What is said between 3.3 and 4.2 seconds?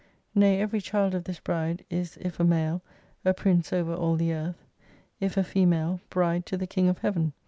Prince over all